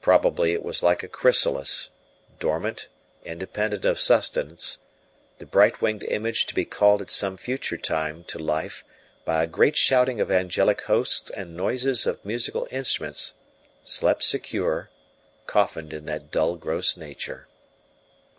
[0.00, 1.90] Probably it was like a chrysalis,
[2.40, 2.88] dormant,
[3.22, 4.78] independent of sustenance;
[5.36, 8.82] the bright winged image to be called at some future time to life
[9.26, 13.34] by a great shouting of angelic hosts and noises of musical instruments
[13.84, 14.88] slept secure,
[15.46, 17.46] coffined in that dull, gross nature.